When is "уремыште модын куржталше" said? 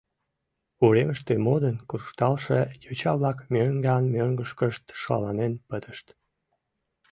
0.83-2.59